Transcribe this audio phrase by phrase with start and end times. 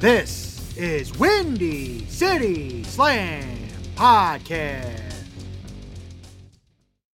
[0.00, 3.58] This is Windy City Slam
[3.96, 5.24] Podcast.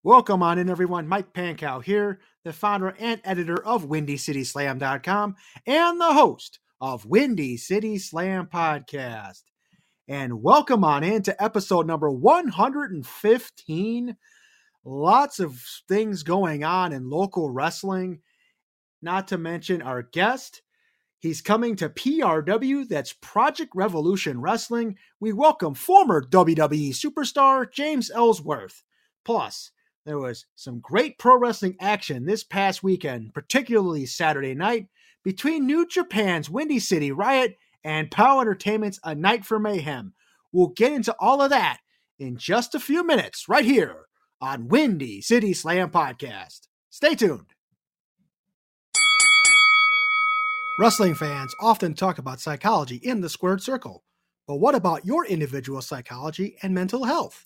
[0.03, 1.09] Welcome on in, everyone.
[1.09, 5.35] Mike Pankow here, the founder and editor of WindyCitySlam.com
[5.67, 9.45] and the host of Windy City Slam Podcast.
[10.07, 14.17] And welcome on in to episode number 115
[14.85, 15.59] lots of
[15.89, 18.21] things going on in local wrestling.
[19.01, 20.61] Not to mention our guest.
[21.25, 24.99] He's coming to PRW, that's Project Revolution Wrestling.
[25.21, 28.83] We welcome former WWE superstar James Ellsworth.
[29.25, 29.71] Plus,
[30.05, 34.89] there was some great pro wrestling action this past weekend, particularly Saturday night,
[35.23, 40.13] between New Japan's Windy City Riot and POW Entertainment's A Night for Mayhem.
[40.53, 41.79] We'll get into all of that
[42.19, 44.09] in just a few minutes, right here
[44.43, 46.69] on Windy City Slam Podcast.
[46.91, 47.54] Stay tuned.
[50.77, 54.03] Wrestling fans often talk about psychology in the squared circle,
[54.45, 57.45] but what about your individual psychology and mental health?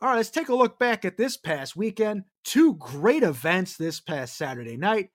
[0.00, 2.24] All right, let's take a look back at this past weekend.
[2.42, 5.10] Two great events this past Saturday night.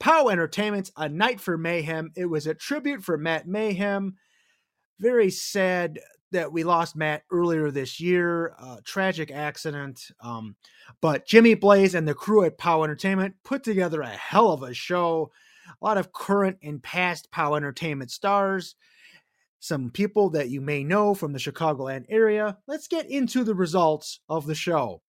[0.00, 2.12] POW Entertainment's A Night for Mayhem.
[2.16, 4.14] It was a tribute for Matt Mayhem.
[5.00, 6.00] Very sad
[6.32, 8.54] that we lost Matt earlier this year.
[8.58, 10.00] Uh, tragic accident.
[10.22, 10.56] Um,
[11.02, 14.72] but Jimmy Blaze and the crew at POW Entertainment put together a hell of a
[14.72, 15.30] show
[15.66, 18.76] a lot of current and past POW Entertainment stars,
[19.60, 22.58] some people that you may know from the Chicagoland area.
[22.66, 25.00] Let's get into the results of the show.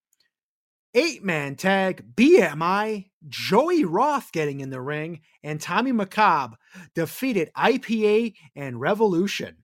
[0.93, 6.53] Eight man tag BMI, Joey Roth getting in the ring, and Tommy McCobb
[6.93, 9.57] defeated IPA and Revolution.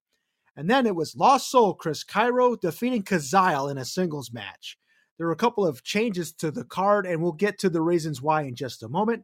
[0.57, 4.77] And then it was Lost Soul Chris Cairo defeating Kazile in a singles match.
[5.17, 8.21] There were a couple of changes to the card, and we'll get to the reasons
[8.21, 9.23] why in just a moment.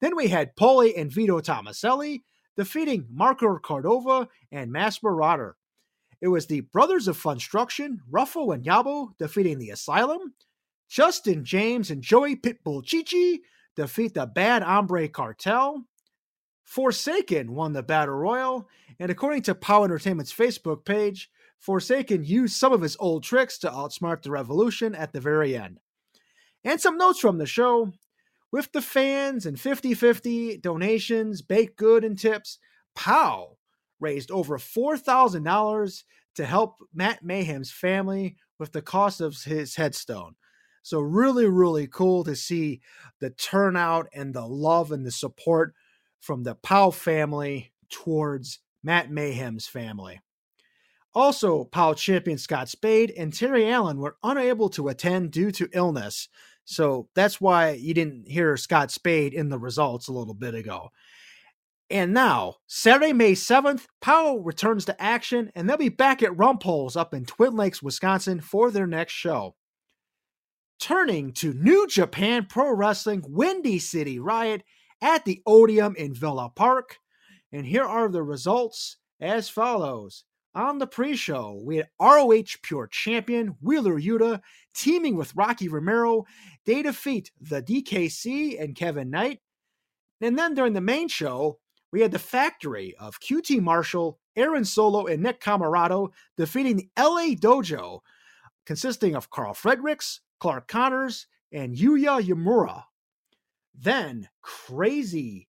[0.00, 2.22] Then we had Poli and Vito Tomaselli
[2.56, 5.56] defeating Marco Cordova and Mass Marauder.
[6.20, 10.34] It was the Brothers of Funstruction, Ruffo and Yabo defeating the Asylum.
[10.88, 13.42] Justin James and Joey Pitbull Chichi
[13.76, 15.84] defeat the Bad Hombre Cartel.
[16.64, 18.68] Forsaken won the Battle Royal,
[18.98, 23.70] and according to POW Entertainment's Facebook page, Forsaken used some of his old tricks to
[23.70, 25.78] outsmart the Revolution at the very end.
[26.64, 27.92] And some notes from the show
[28.52, 32.58] with the fans and 50 50 donations, baked good, and tips,
[32.94, 33.56] POW
[34.00, 36.04] raised over $4,000
[36.34, 40.34] to help Matt Mayhem's family with the cost of his headstone.
[40.82, 42.80] So, really, really cool to see
[43.20, 45.74] the turnout and the love and the support
[46.20, 50.20] from the POW family towards Matt Mayhem's family.
[51.12, 56.28] Also, POW champion Scott Spade and Terry Allen were unable to attend due to illness,
[56.70, 60.90] so that's why you didn't hear Scott Spade in the results a little bit ago.
[61.90, 66.96] And now, Saturday, May 7th, Powell returns to action, and they'll be back at Rumpholz
[66.96, 69.56] up in Twin Lakes, Wisconsin for their next show.
[70.80, 74.62] turning to New Japan Pro Wrestling Windy City Riot
[75.02, 76.98] at the Odeum in Villa Park.
[77.52, 80.24] And here are the results as follows.
[80.54, 84.40] On the pre show, we had ROH Pure Champion Wheeler Yuta
[84.74, 86.24] teaming with Rocky Romero.
[86.66, 89.40] They defeat the DKC and Kevin Knight.
[90.20, 91.60] And then during the main show,
[91.92, 97.34] we had the factory of QT Marshall, Aaron Solo, and Nick Comoroto defeating the LA
[97.34, 98.00] Dojo,
[98.66, 102.84] consisting of Karl Fredericks, Clark Connors, and Yuya Uemura.
[103.74, 105.48] Then, crazy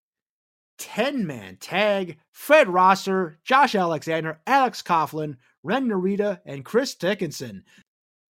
[0.81, 7.63] 10 man tag Fred Rosser, Josh Alexander, Alex Coughlin, Ren Narita, and Chris Dickinson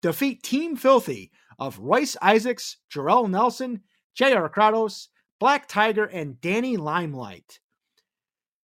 [0.02, 3.84] defeat Team Filthy of Royce Isaacs, Jorel Nelson,
[4.16, 4.50] J.R.
[4.50, 5.08] Kratos,
[5.40, 7.62] Black Tiger, and Danny Limelight.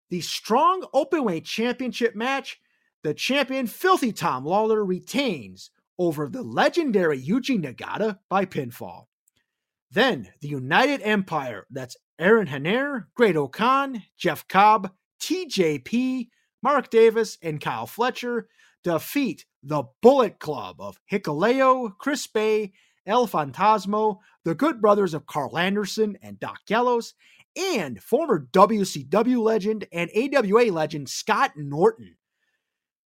[0.09, 2.61] The strong openweight championship match,
[3.03, 9.09] the champion Filthy Tom Lawler retains over the legendary Yuji Nagata by pinfall.
[9.91, 16.28] Then the United Empire, that's Aaron Henare, Great-O-Khan, Jeff Cobb, TJP,
[16.62, 18.49] Mark Davis, and Kyle Fletcher
[18.82, 22.72] defeat the Bullet Club of Hikuleo, Chris Bey,
[23.06, 27.14] El Fantasmo, the Good Brothers of Karl Anderson and Doc Gallows,
[27.56, 32.16] and former WCW legend and AWA legend Scott Norton.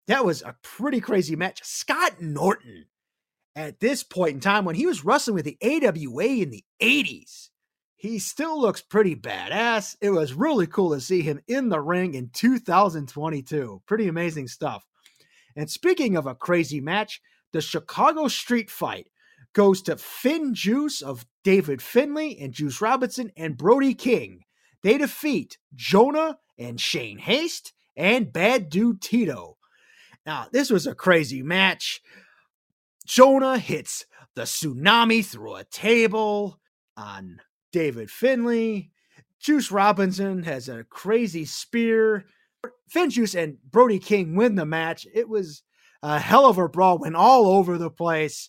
[0.07, 1.63] That was a pretty crazy match.
[1.65, 2.87] Scott Norton,
[3.55, 7.51] at this point in time, when he was wrestling with the AWA in the 80s,
[8.07, 9.97] he still looks pretty badass.
[10.01, 13.83] It was really cool to see him in the ring in 2022.
[13.87, 14.85] Pretty amazing stuff.
[15.57, 17.21] And speaking of a crazy match,
[17.53, 19.09] the Chicago Street Fight
[19.55, 24.41] goes to FinJuice of David Finlay and Juice Robinson and Brody King.
[24.83, 29.57] They defeat Jonah and Shane Haste and Bad Dude Tito.
[30.27, 32.03] Now, this was a crazy match.
[33.07, 34.05] Jonah hits
[34.35, 36.61] the tsunami through a table
[36.97, 37.41] on
[37.77, 38.89] David Finlay.
[39.39, 42.25] Juice Robinson has a crazy spear.
[42.91, 45.07] FinJuice and Brody King win the match.
[45.13, 45.63] It was
[46.03, 48.49] a hell of a brawl, went all over the place.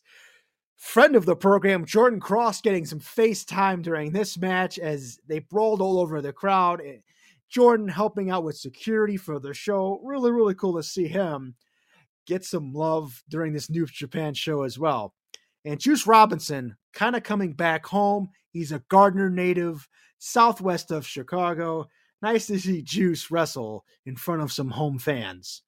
[0.78, 5.40] Friend of the program, Jordan Cross, getting some face time during this match as they
[5.40, 6.80] brawled all over the crowd.
[6.80, 7.00] Eh,
[7.50, 10.00] Jordan helping out with security for the show.
[10.06, 11.56] Really, really cool to see him
[12.26, 15.14] get some love during this New Japan show as well.
[15.66, 18.30] And Juice Robinson kind of coming back home.
[18.58, 19.88] He's a Gardner native,
[20.18, 21.86] southwest of Chicago.
[22.24, 25.62] Nice to see Juice wrestle in front of some home fans.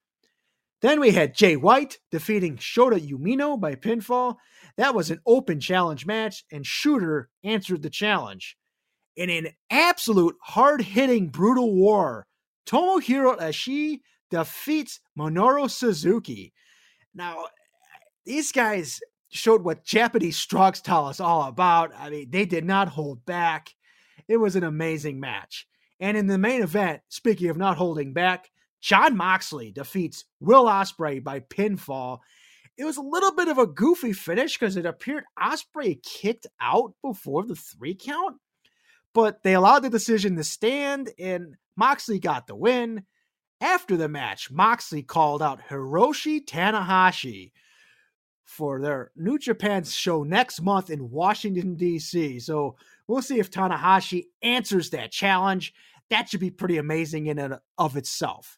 [0.81, 4.37] Then we had Jay White defeating Shota Umino by pinfall.
[4.75, 8.57] That was an open challenge match, and Shooter answered the challenge.
[9.15, 12.25] In an absolute hard hitting brutal war,
[12.65, 13.99] Tomohiro Ishii
[14.31, 16.53] defeats Minoru Suzuki.
[17.13, 17.45] Now,
[18.25, 18.99] these guys
[19.29, 21.91] showed what Japanese strong tell us all about.
[21.97, 23.75] I mean, they did not hold back.
[24.27, 25.67] It was an amazing match.
[25.99, 28.49] And in the main event, speaking of not holding back,
[28.81, 32.19] Jon Moxley defeats Will Ospreay by pinfall.
[32.77, 36.93] It was a little bit of a goofy finish because it appeared Ospreay kicked out
[37.03, 38.37] before the three count,
[39.13, 43.03] but they allowed the decision to stand, and Moxley got the win.
[43.61, 47.51] After the match, Moxley called out Hiroshi Tanahashi,
[48.49, 52.39] for their New Japan show next month in Washington, D.C.
[52.39, 52.75] So
[53.07, 55.71] we'll see if Tanahashi answers that challenge.
[56.09, 58.57] That should be pretty amazing in and of itself.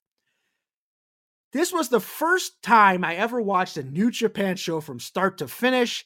[1.51, 5.50] This was the first time I ever watched a New Japan show from start to
[5.50, 6.05] finish.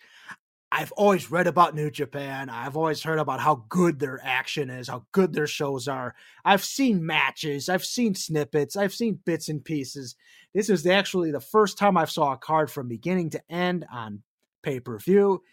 [0.77, 2.49] I've always read about New Japan.
[2.49, 6.15] I've always heard about how good their action is, how good their shows are.
[6.43, 10.17] I've seen matches, I've seen snippets, I've seen bits and pieces.
[10.53, 14.21] This is actually the first time I saw a card from beginning to end on
[14.63, 15.43] pay per view,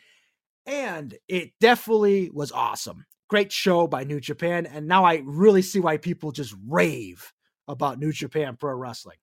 [0.67, 3.07] and it definitely was awesome.
[3.29, 7.33] Great show by New Japan, and now I really see why people just rave
[7.69, 9.19] about New Japan Pro Wrestling.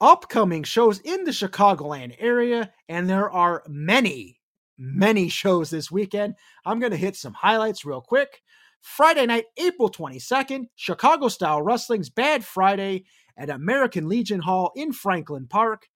[0.00, 4.37] Upcoming shows in the Chicagoland area, and there are many
[4.78, 6.34] many shows this weekend.
[6.64, 8.42] I'm going to hit some highlights real quick.
[8.80, 13.04] Friday night, April 22nd, Chicago Style Wrestling's Bad Friday
[13.36, 15.88] at American Legion Hall in Franklin Park.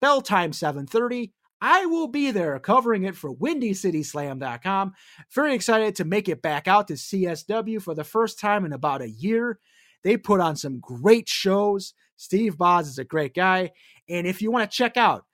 [0.00, 1.32] Bell time 7:30.
[1.62, 4.94] I will be there covering it for WindyCitySlam.com.
[5.34, 9.02] Very excited to make it back out to CSW for the first time in about
[9.02, 9.58] a year.
[10.02, 11.92] They put on some great shows.
[12.16, 13.72] Steve Boz is a great guy.
[14.08, 15.26] And if you want to check out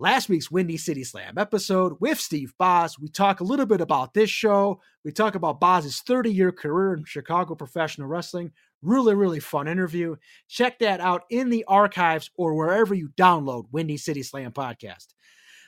[0.00, 2.98] last week's Windy City Slam episode with Steve Boz.
[2.98, 4.80] We talk a little bit about this show.
[5.04, 8.50] We talk about Boz's 30 year career in Chicago professional wrestling.
[8.80, 10.16] Really, really fun interview.
[10.48, 15.08] Check that out in the archives or wherever you download Windy City Slam podcast.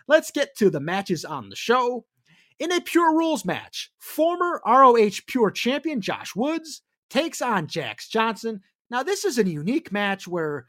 [0.08, 2.06] Let's get to the matches on the show.
[2.58, 8.62] In a Pure Rules match, former ROH Pure champion Josh Woods takes on Jax Johnson.
[8.90, 10.66] Now, this is a unique match where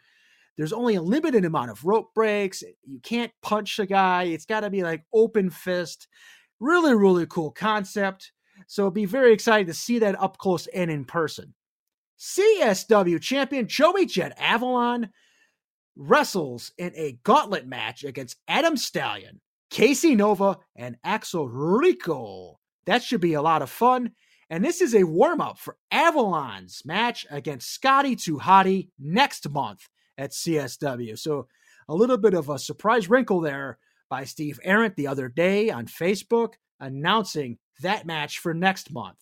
[0.58, 2.64] there's only a limited amount of rope breaks.
[2.86, 4.24] You can't punch a guy.
[4.24, 6.08] It's got to be like open fist.
[6.60, 8.32] Really, really cool concept.
[8.68, 11.54] So be very excited to see that up close and in person.
[12.20, 15.10] CSW champion Joey Jet Avalon
[15.96, 22.60] wrestles in a gauntlet match against Adam Stallion, Casey Nova, and Axel Rico.
[22.86, 24.12] That should be a lot of fun.
[24.50, 29.90] And this is a warm up for Avalon's match against Scotty 2 Hotty next month
[30.18, 31.18] at CSW.
[31.18, 31.48] So
[31.88, 33.78] a little bit of a surprise wrinkle there
[34.10, 39.18] by Steve Arendt the other day on Facebook announcing that match for next month.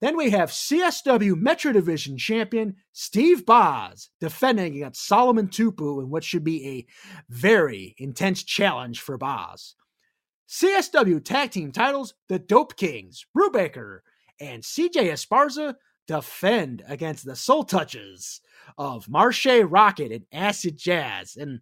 [0.00, 6.24] Then we have CSW Metro Division champion Steve Boz defending against Solomon Tupu in what
[6.24, 6.86] should be a
[7.28, 9.76] very intense challenge for Boz.
[10.48, 14.00] CSW Tag Team titles, the Dope Kings, Brubaker,
[14.40, 18.40] and CJ Esparza defend against the Soul Touchaz
[18.76, 21.36] of Marche Rocket and Acid Jazz.
[21.36, 21.60] And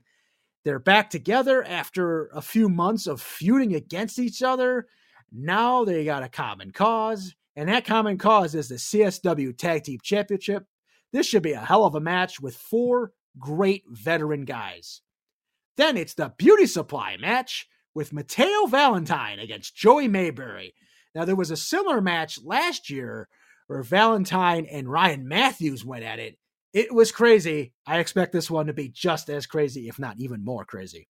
[0.64, 4.86] they're back together after a few months of feuding against each other.
[5.32, 9.98] Now they got a common cause and that common cause is the CSW Tag Team
[10.02, 10.64] Championship.
[11.12, 15.02] This should be a hell of a match with four great veteran guys.
[15.76, 20.74] Then it's the Beauty Supply match with Mateo Valentine against Joey Mayberry.
[21.14, 23.28] Now, there was a similar match last year
[23.70, 26.36] where Valentine and Ryan Matthews went at it.
[26.72, 27.72] It was crazy.
[27.86, 31.06] I expect this one to be just as crazy, if not even more crazy.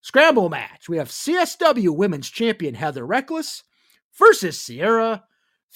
[0.00, 0.88] Scramble match.
[0.88, 3.62] We have CSW Women's Champion Heather Reckless
[4.18, 5.22] versus Sierra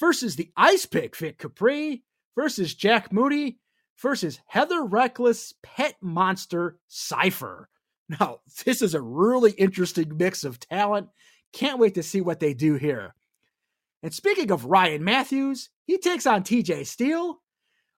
[0.00, 2.02] versus the Ice Pick Vic Capri
[2.34, 3.60] versus Jack Moody
[3.96, 7.68] versus Heather Reckless Pet Monster Cypher.
[8.08, 11.10] Now, this is a really interesting mix of talent.
[11.52, 13.14] Can't wait to see what they do here.
[14.02, 17.40] And speaking of Ryan Matthews, he takes on TJ Steele.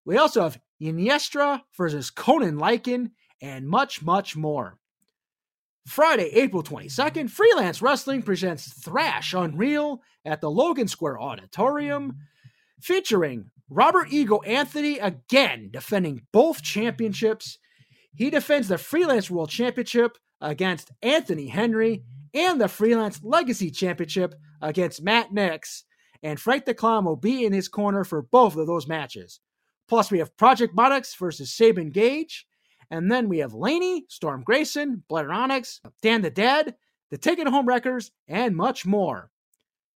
[0.04, 4.78] We also have Iniestra versus Conan Lycan and much, much more.
[5.86, 12.16] Friday, April 22nd, Freelance Wrestling presents Thrash Unreal at the Logan Square Auditorium,
[12.80, 17.58] featuring Robert Eagle Anthony again defending both championships.
[18.14, 25.02] He defends the Freelance World Championship against Anthony Henry and the Freelance Legacy Championship against
[25.02, 25.84] Matt Nix.
[26.24, 29.38] And Frank the Clown will be in his corner for both of those matches.
[29.86, 32.46] Plus, we have Project Monarchs versus Saban Gage
[32.90, 36.74] and then we have Laney, Storm Grayson, Blair Onyx, Dan the Dead,
[37.10, 39.30] the Taking Home Wreckers, and much more.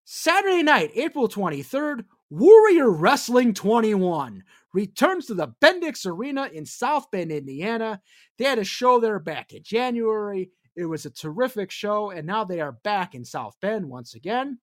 [0.05, 4.43] Saturday night, April 23rd, Warrior Wrestling 21
[4.75, 8.01] returns to the Bendix Arena in South Bend, Indiana.
[8.37, 10.51] They had a show there back in January.
[10.77, 14.59] It was a terrific show, and now they are back in South Bend once again.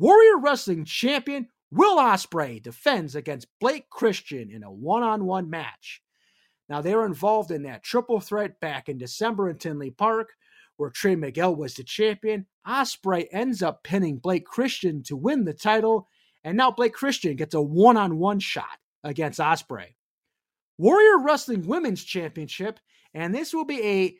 [0.00, 6.00] Warrior Wrestling champion Will Ospreay defends against Blake Christian in a one-on-one match.
[6.70, 10.30] Now, they were involved in that triple threat back in December in Tinley Park,
[10.78, 12.46] where Trey Miguel was the champion.
[12.66, 16.08] Ospreay ends up pinning Blake Christian to win the title,
[16.44, 19.96] and now Blake Christian gets a one on one shot against Ospreay.
[20.78, 22.80] Warrior Wrestling Women's Championship,
[23.12, 24.16] and this will be a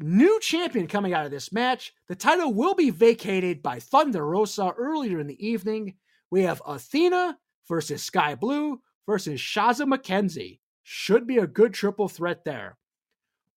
[0.00, 1.92] new champion coming out of this match.
[2.08, 5.94] The title will be vacated by Thunder Rosa earlier in the evening.
[6.30, 7.38] We have Athena
[7.68, 10.60] versus Sky Blue versus Shazza McKenzie.
[10.82, 12.78] Should be a good triple threat there.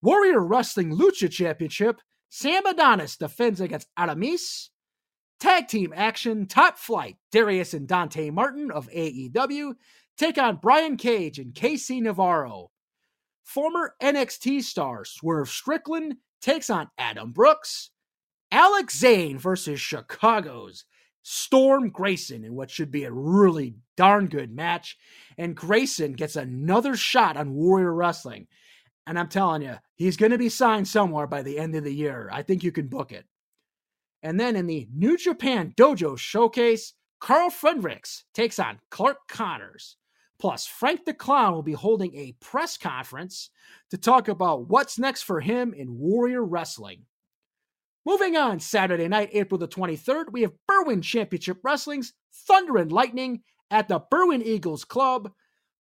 [0.02, 4.70] Warrior Wrestling Lucha Championship, Sam Adonis defends against Aramis.
[5.40, 9.74] Tag team action, top flight, Darius and Dante Martin of AEW
[10.18, 12.70] take on Brian Cage and KC Navarro.
[13.44, 17.90] Former NXT star Swerve Strickland takes on Adam Brooks.
[18.52, 20.86] Alex Zane versus Chicago's
[21.24, 24.98] Storm Grayson in what should be a really darn good match.
[25.38, 28.48] And Grayson gets another shot on Warrior Wrestling.
[29.08, 31.94] And I'm telling you, he's going to be signed somewhere by the end of the
[31.94, 32.30] year.
[32.32, 33.26] I think you can book it.
[34.22, 39.98] And then in the New Japan Dojo Showcase, Karl Fredericks takes on Clark Connors.
[40.44, 43.50] Plus, Frank the Clown will be holding a press conference
[43.92, 47.04] to talk about what's next for him in Warrior Wrestling.
[48.06, 53.44] Moving on, Saturday night, April the 23rd, we have Berwyn Championship Wrestling's Thunder and Lightning
[53.72, 55.32] at the Berwyn Eagles Club.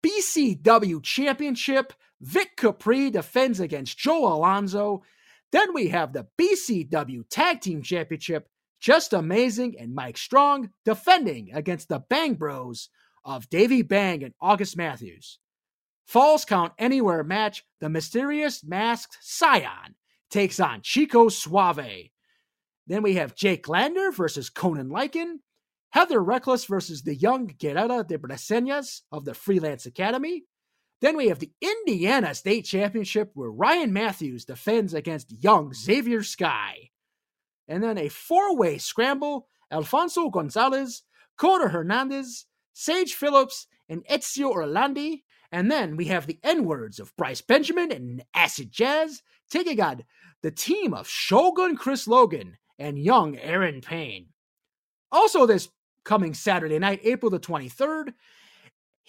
[0.02, 5.02] BCW Championship, Vic Capri defends against Joe Alonzo.
[5.52, 8.48] Then we have the BCW Tag Team Championship,
[8.80, 12.88] Just Amazing and Mike Strong defending against the Bang Bros
[13.26, 15.38] of Davy Bang and August Matthews.
[16.06, 19.96] Falls Count Anywhere match, the mysterious masked Scion
[20.30, 22.10] takes on Chico Suave.
[22.86, 25.40] Then we have Jake Lander versus Conan Lycan.
[25.90, 30.44] Heather Reckless versus the young Guerrera de Breseñas of the Freelance Academy.
[31.00, 36.90] Then we have the Indiana State Championship where Ryan Matthews defends against young Xavier Sky.
[37.68, 41.02] And then a four way scramble Alfonso Gonzalez,
[41.36, 42.46] Coda Hernandez,
[42.78, 45.22] Sage Phillips, and Ezio Orlandi.
[45.50, 50.04] And then we have the N words of Bryce Benjamin and Acid Jazz taking on
[50.42, 54.26] the team of Shogun Chris Logan and young Aaron Payne.
[55.10, 55.70] Also, this
[56.04, 58.12] coming Saturday night, April the 23rd,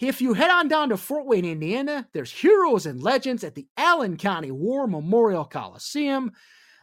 [0.00, 3.66] if you head on down to Fort Wayne, Indiana, there's Heroes and Legends at the
[3.76, 6.32] Allen County War Memorial Coliseum.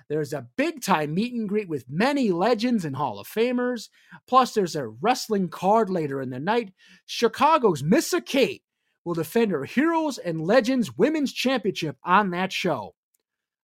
[0.08, 3.90] There's a big time meet and greet with many legends and Hall of Famers.
[4.28, 6.74] Plus, there's a wrestling card later in the night.
[7.06, 8.64] Chicago's Missa Kate
[9.04, 12.94] will defend her Heroes and Legends Women's Championship on that show.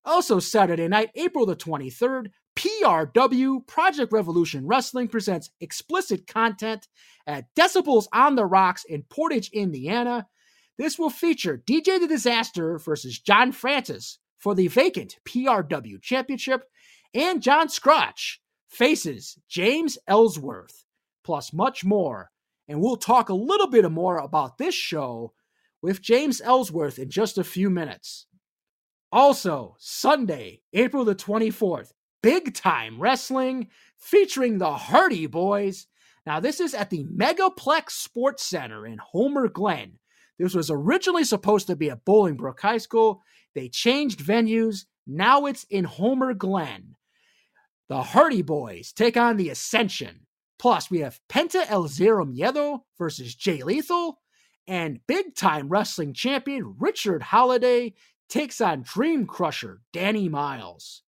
[0.04, 6.88] Also, Saturday night, April the 23rd, PRW Project Revolution Wrestling presents explicit content
[7.28, 10.28] at Decibels on the Rocks in Portage, Indiana.
[10.78, 16.64] This will feature DJ the Disaster versus John Francis for the vacant PRW Championship,
[17.14, 20.84] and John Scratch faces James Ellsworth,
[21.24, 22.32] plus much more.
[22.68, 25.34] And we'll talk a little bit more about this show
[25.82, 28.28] with James Ellsworth in just a few minutes.
[29.12, 31.92] Also, Sunday, April the 24th,
[32.24, 33.68] Big Time Wrestling
[33.98, 35.88] featuring the Hardy Boys.
[36.26, 40.00] Now, this is at the Megaplex Sports Center in Homer Glen.
[40.40, 43.22] This was originally supposed to be at Bolingbrook High School.
[43.56, 44.86] They changed venues.
[45.08, 46.96] Now it's in Homer Glen.
[47.90, 50.28] The Hardy Boys take on the Ascension.
[50.58, 54.22] Plus, we have Penta El Zero Miedo versus Jay Lethal.
[54.68, 57.94] And big time wrestling champion Richard Holiday
[58.30, 61.04] takes on Dream Crusher Danny Miles.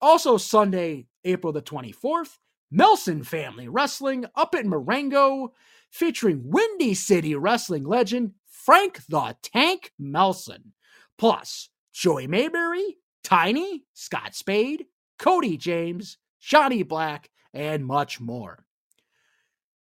[0.00, 2.36] Also, Sunday, April the 24th,
[2.70, 5.54] Melson Family Wrestling up at Marengo,
[5.90, 10.72] featuring Windy City wrestling legend Frank the Tank Melson,
[11.18, 14.86] plus Joey Mayberry, Tiny, Scott Spade,
[15.18, 18.64] Cody James, Johnny Black, and much more.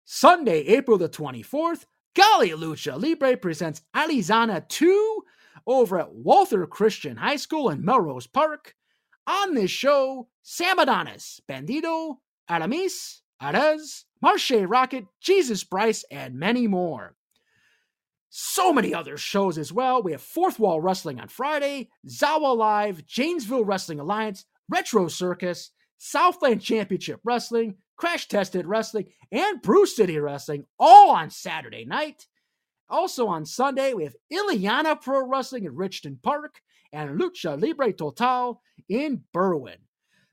[0.04, 5.22] Sunday, April the 24th, Golly Lucha Libre presents Alizana 2
[5.66, 8.74] over at Walther Christian High School in Melrose Park.
[9.26, 12.16] On this show, Sam Adonis, Bandito,
[12.50, 17.16] Aramis, Arez, Marche Rocket, Jesus Bryce, and many more.
[18.34, 20.02] So many other shows as well.
[20.02, 26.62] We have Fourth Wall Wrestling on Friday, Zawa Live, Janesville Wrestling Alliance, Retro Circus, Southland
[26.62, 32.26] Championship Wrestling, Crash Tested Wrestling, and Bruce City Wrestling all on Saturday night.
[32.88, 38.62] Also on Sunday, we have Ileana Pro Wrestling in Richton Park and Lucha Libre Total
[38.88, 39.76] in Berwyn.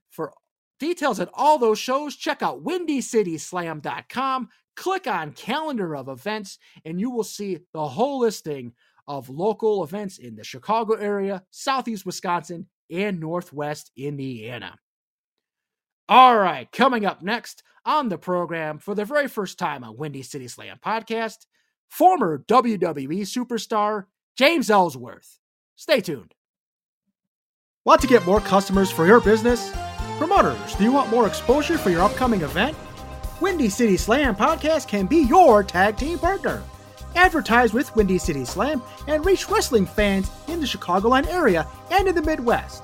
[0.09, 0.31] For
[0.79, 4.47] details on all those shows, check out WindyCitySlam.com.
[4.79, 8.71] Click on calendar of events, and you will see the whole listing
[9.09, 14.79] of local events in the Chicago area, Southeast Wisconsin, and Northwest Indiana.
[16.07, 20.21] All right, coming up next on the program for the very first time on Windy
[20.21, 21.39] City Slam podcast,
[21.89, 24.05] former WWE superstar
[24.37, 25.39] James Ellsworth.
[25.75, 26.33] Stay tuned.
[27.83, 29.73] Want to get more customers for your business?
[30.17, 32.77] Promoters, do you want more exposure for your upcoming event?
[33.41, 36.61] Windy City Slam podcast can be your tag team partner.
[37.15, 42.15] Advertise with Windy City Slam and reach wrestling fans in the Chicagoland area and in
[42.15, 42.83] the Midwest.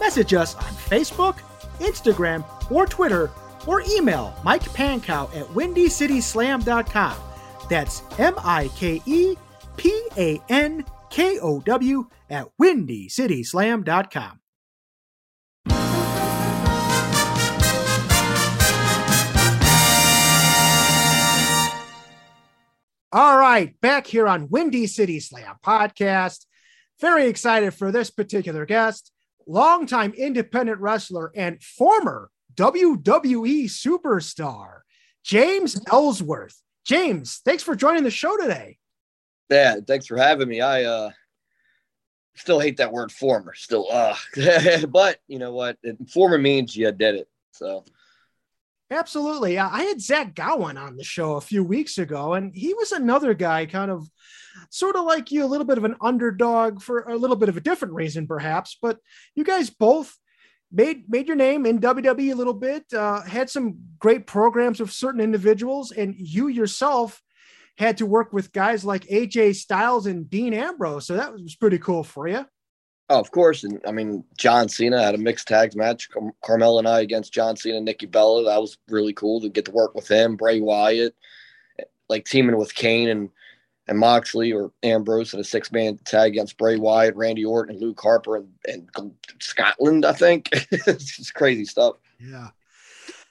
[0.00, 1.38] Message us on Facebook,
[1.78, 3.30] Instagram, or Twitter,
[3.66, 7.16] or email Mike Pankow at windycityslam.com.
[7.68, 9.36] That's M I K E
[9.76, 14.41] P A N K O W at windycityslam.com.
[23.14, 26.46] All right, back here on Windy City Slam podcast.
[26.98, 29.12] Very excited for this particular guest,
[29.46, 34.78] longtime independent wrestler and former WWE superstar,
[35.22, 36.58] James Ellsworth.
[36.86, 38.78] James, thanks for joining the show today.
[39.50, 40.62] Yeah, thanks for having me.
[40.62, 41.10] I uh
[42.34, 44.16] still hate that word former, still uh
[44.88, 45.76] but you know what?
[46.10, 47.28] Former means you did it.
[47.50, 47.84] So
[48.92, 49.58] Absolutely.
[49.58, 53.32] I had Zach Gowen on the show a few weeks ago, and he was another
[53.32, 54.06] guy, kind of
[54.70, 57.56] sort of like you, a little bit of an underdog for a little bit of
[57.56, 58.76] a different reason, perhaps.
[58.80, 58.98] But
[59.34, 60.14] you guys both
[60.70, 64.92] made made your name in WWE a little bit, uh, had some great programs with
[64.92, 67.22] certain individuals, and you yourself
[67.78, 71.06] had to work with guys like AJ Styles and Dean Ambrose.
[71.06, 72.44] So that was pretty cool for you.
[73.12, 73.62] Oh, of course.
[73.62, 76.08] And I mean, John Cena had a mixed tags match.
[76.08, 78.44] Car- Carmella and I against John Cena and Nikki Bella.
[78.44, 80.34] That was really cool to get to work with him.
[80.34, 81.14] Bray Wyatt,
[82.08, 83.28] like teaming with Kane and
[83.86, 87.84] and Moxley or Ambrose in a six man tag against Bray Wyatt, Randy Orton, and
[87.84, 88.48] Luke Harper and,
[88.96, 90.48] and Scotland, I think.
[90.70, 91.96] it's just crazy stuff.
[92.18, 92.48] Yeah.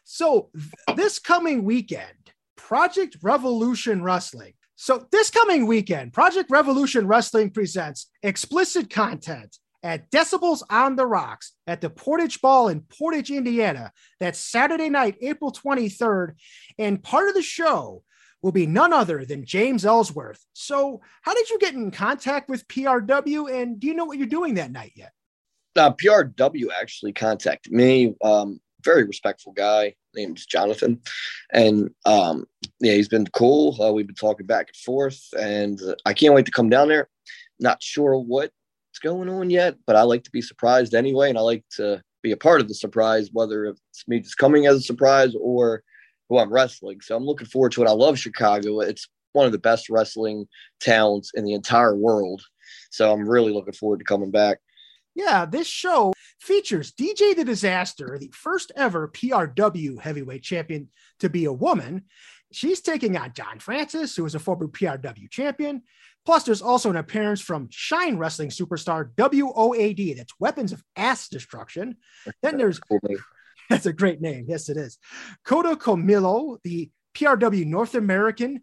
[0.03, 0.49] So
[0.95, 4.53] this coming weekend, Project Revolution Wrestling.
[4.75, 11.53] So this coming weekend, Project Revolution Wrestling presents explicit content at Decibels on the Rocks
[11.67, 13.91] at the Portage Ball in Portage, Indiana.
[14.19, 16.35] That's Saturday night, April 23rd.
[16.77, 18.03] And part of the show
[18.41, 20.43] will be none other than James Ellsworth.
[20.53, 23.61] So, how did you get in contact with PRW?
[23.61, 25.11] And do you know what you're doing that night yet?
[25.75, 28.15] Uh, PRW actually contacted me.
[28.23, 30.99] Um, very respectful guy named Jonathan,
[31.53, 32.45] and um,
[32.79, 33.81] yeah, he's been cool.
[33.81, 37.07] Uh, we've been talking back and forth, and I can't wait to come down there.
[37.59, 38.17] Not sure
[38.91, 42.01] what's going on yet, but I like to be surprised anyway, and I like to
[42.21, 45.81] be a part of the surprise, whether it's me just coming as a surprise or
[46.27, 46.99] who I'm wrestling.
[46.99, 47.87] So I'm looking forward to it.
[47.87, 48.81] I love Chicago.
[48.81, 50.45] It's one of the best wrestling
[50.81, 52.41] towns in the entire world.
[52.89, 54.57] So I'm really looking forward to coming back.
[55.15, 61.45] Yeah, this show features DJ the Disaster, the first ever PRW heavyweight champion to be
[61.45, 62.03] a woman.
[62.51, 65.83] She's taking on John Francis, who is a former PRW champion.
[66.25, 70.17] Plus, there's also an appearance from Shine Wrestling superstar WOAD.
[70.17, 71.97] That's Weapons of Ass Destruction.
[72.41, 72.79] Then there's
[73.69, 74.45] That's a great name.
[74.49, 74.99] Yes, it is.
[75.45, 78.61] Kota Camilo, the PRW North American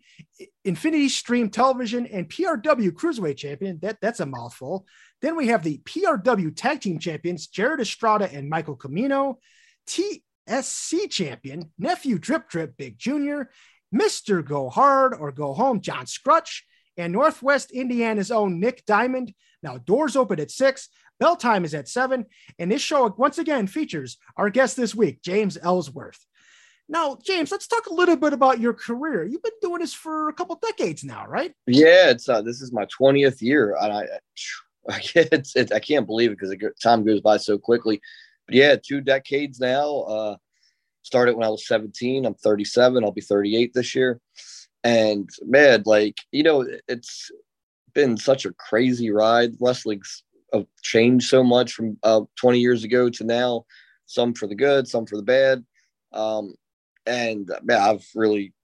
[0.64, 3.79] Infinity Stream Television and PRW Cruiserweight Champion.
[3.81, 4.87] That, that's a mouthful.
[5.23, 9.38] Then we have the PRW Tag Team Champions, Jared Estrada and Michael Camino,
[9.87, 13.42] TSC Champion, Nephew Drip Drip Big Jr.,
[13.94, 14.44] Mr.
[14.44, 16.66] Go Hard or Go Home, John Scrutch,
[16.98, 19.32] and Northwest Indiana's own Nick Diamond.
[19.62, 20.88] Now, doors open at six.
[21.20, 22.26] Bell time is at seven.
[22.58, 26.18] And this show, once again, features our guest this week, James Ellsworth.
[26.88, 29.24] Now, James, let's talk a little bit about your career.
[29.24, 31.52] You've been doing this for a couple decades now, right?
[31.66, 34.00] Yeah, it's uh, this is my twentieth year, and I,
[34.88, 38.00] I it's, it, I can't believe it because time goes by so quickly.
[38.46, 39.96] But yeah, two decades now.
[40.00, 40.37] Uh,
[41.02, 42.24] started when I was seventeen.
[42.24, 43.04] I'm 37.
[43.04, 44.18] I'll be 38 this year.
[44.85, 47.31] And man, like you know, it's
[47.95, 49.55] been such a crazy ride.
[49.61, 50.23] Wrestling's
[50.83, 53.64] changed so much from uh, 20 years ago to now.
[54.07, 55.64] Some for the good, some for the bad.
[56.12, 56.55] Um,
[57.07, 58.55] and man, I've really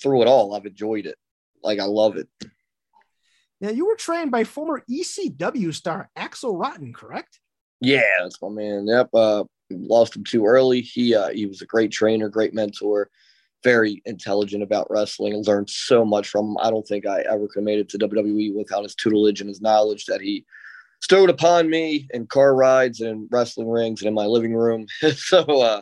[0.00, 1.16] through it all, I've enjoyed it.
[1.62, 2.28] Like I love it.
[3.60, 7.38] Now you were trained by former ECW star Axel Rotten, correct?
[7.80, 8.86] Yeah, that's my man.
[8.86, 9.10] Yep.
[9.14, 10.80] Uh, lost him too early.
[10.80, 13.08] He uh, he was a great trainer, great mentor,
[13.62, 15.42] very intelligent about wrestling.
[15.44, 16.56] Learned so much from him.
[16.60, 19.48] I don't think I ever could have made it to WWE without his tutelage and
[19.48, 20.44] his knowledge that he
[21.00, 24.86] stowed upon me in car rides and in wrestling rings and in my living room.
[25.16, 25.80] so uh,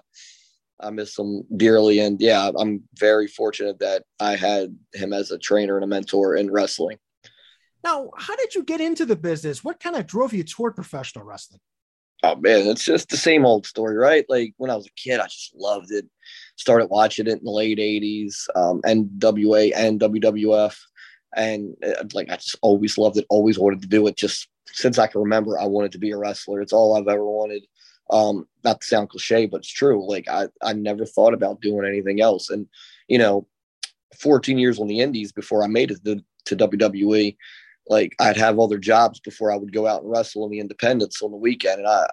[0.80, 2.00] I miss him dearly.
[2.00, 6.36] And yeah, I'm very fortunate that I had him as a trainer and a mentor
[6.36, 6.98] in wrestling.
[7.82, 9.64] Now, how did you get into the business?
[9.64, 11.60] What kind of drove you toward professional wrestling?
[12.22, 14.26] Oh man, it's just the same old story, right?
[14.28, 16.06] Like when I was a kid, I just loved it.
[16.60, 20.76] Started watching it in the late '80s, um, NWA and WWF,
[21.34, 23.24] and uh, like I just always loved it.
[23.30, 24.16] Always wanted to do it.
[24.16, 26.60] Just since I can remember, I wanted to be a wrestler.
[26.60, 27.64] It's all I've ever wanted.
[28.10, 30.06] Um, not to sound cliche, but it's true.
[30.06, 32.50] Like I, I never thought about doing anything else.
[32.50, 32.66] And,
[33.08, 33.46] you know,
[34.20, 37.36] 14 years on the indies before I made it to, to WWE,
[37.88, 41.22] like I'd have other jobs before I would go out and wrestle in the independents
[41.22, 41.80] on the weekend.
[41.80, 42.08] And I,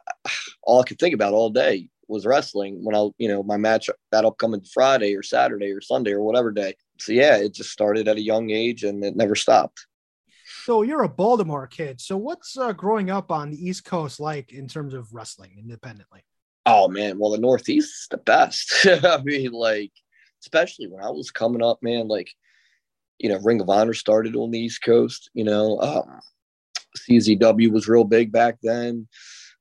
[0.63, 3.89] all I could think about all day was wrestling when I, you know, my match
[4.11, 6.75] that upcoming Friday or Saturday or Sunday or whatever day.
[6.99, 9.85] So yeah, it just started at a young age and it never stopped.
[10.63, 12.01] So you're a Baltimore kid.
[12.01, 16.23] So what's uh, growing up on the East Coast like in terms of wrestling independently?
[16.65, 18.73] Oh man, well the Northeast is the best.
[18.85, 19.91] I mean, like
[20.41, 22.07] especially when I was coming up, man.
[22.07, 22.29] Like
[23.17, 25.29] you know, Ring of Honor started on the East Coast.
[25.33, 26.19] You know, um,
[26.97, 29.07] CZW was real big back then.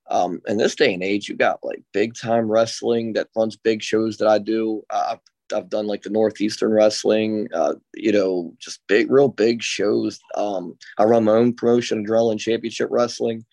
[0.08, 3.82] Um, in this day and age, you got like big time wrestling that runs big
[3.82, 4.82] shows that I do.
[4.90, 5.16] Uh,
[5.54, 10.18] I've done like the Northeastern Wrestling, uh, you know, just big, real big shows.
[10.36, 13.44] Um, I run my own promotion, Adrenaline Championship Wrestling,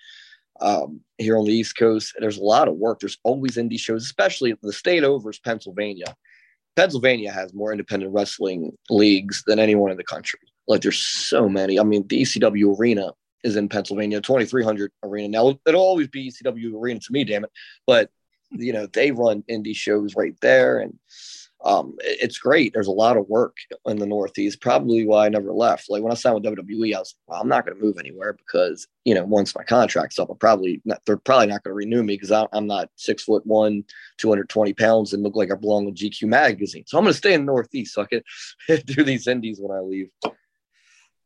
[0.62, 2.14] um, here on the East Coast.
[2.20, 3.00] There's a lot of work.
[3.00, 6.16] There's always indie shows, especially the state over is Pennsylvania.
[6.76, 10.40] Pennsylvania has more independent wrestling leagues than anyone in the country.
[10.68, 11.80] Like there's so many.
[11.80, 13.12] I mean, the ECW arena
[13.44, 15.28] is in Pennsylvania, 2300 arena.
[15.30, 17.52] Now it'll always be ECW arena to me, damn it.
[17.86, 18.10] But
[18.52, 20.98] you know, they run indie shows right there and
[21.64, 22.74] um, it's great.
[22.74, 24.60] There's a lot of work in the Northeast.
[24.60, 25.90] Probably why I never left.
[25.90, 27.98] Like when I signed with WWE, I was like, well, I'm not going to move
[27.98, 31.72] anywhere because you know once my contract's up, I'm probably not, they're probably not going
[31.72, 33.86] to renew me because I'm not six foot one,
[34.18, 36.84] 220 pounds, and look like I belong with GQ magazine.
[36.86, 38.24] So I'm going to stay in the Northeast so I can
[38.86, 40.10] do these indies when I leave.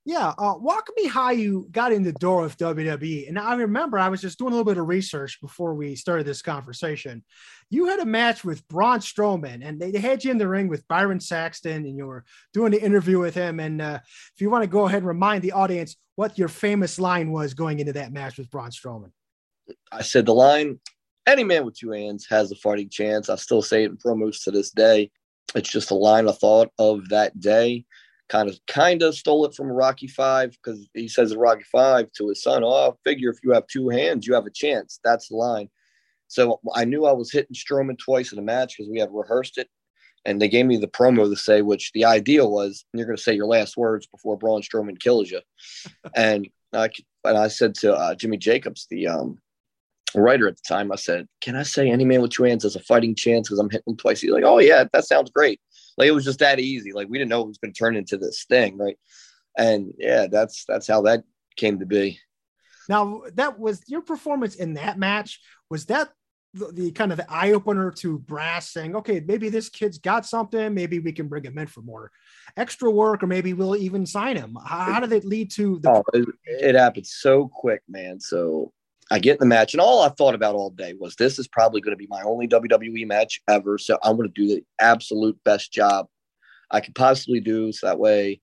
[0.07, 3.27] Yeah, uh, walk me how you got in the door of WWE.
[3.27, 6.25] And I remember I was just doing a little bit of research before we started
[6.25, 7.25] this conversation.
[7.69, 10.69] You had a match with Braun Strowman, and they, they had you in the ring
[10.69, 13.59] with Byron Saxton, and you were doing the interview with him.
[13.59, 13.99] And uh,
[14.33, 17.53] if you want to go ahead and remind the audience what your famous line was
[17.53, 19.11] going into that match with Braun Strowman.
[19.91, 20.79] I said the line,
[21.27, 23.27] any man with two hands has a fighting chance.
[23.27, 25.11] I still say it in promos to this day.
[25.53, 27.83] It's just a line I thought of that day
[28.29, 32.11] kind of kind of stole it from Rocky Five because he says in Rocky Five
[32.13, 34.99] to his son, "Oh, I figure if you have two hands, you have a chance."
[35.03, 35.69] That's the line.
[36.27, 39.57] So I knew I was hitting Strowman twice in a match because we had rehearsed
[39.57, 39.69] it,
[40.25, 43.23] and they gave me the promo to say, which the idea was you're going to
[43.23, 45.41] say your last words before Braun Strowman kills you,
[46.15, 46.89] and I
[47.23, 49.39] and I said to uh, Jimmy Jacobs, the um,
[50.15, 52.75] writer at the time, I said, "Can I say any man with two hands has
[52.75, 55.61] a fighting chance because I'm hitting him twice?" He's like, "Oh yeah, that sounds great."
[55.97, 56.93] Like it was just that easy.
[56.93, 58.97] Like we didn't know it was going to turn into this thing, right?
[59.57, 61.23] And yeah, that's that's how that
[61.55, 62.19] came to be.
[62.87, 65.41] Now that was your performance in that match.
[65.69, 66.09] Was that
[66.53, 70.25] the, the kind of the eye opener to Brass saying, okay, maybe this kid's got
[70.25, 70.73] something.
[70.73, 72.11] Maybe we can bring him in for more
[72.55, 74.57] extra work, or maybe we'll even sign him.
[74.65, 75.89] How, how did it lead to the?
[75.91, 78.19] Oh, it, it happened so quick, man.
[78.19, 78.71] So
[79.09, 81.47] I get in the match, and all I thought about all day was this is
[81.47, 83.77] probably going to be my only WWE match ever.
[83.77, 86.07] So I'm going to do the absolute best job
[86.71, 87.71] I could possibly do.
[87.71, 88.41] So that way,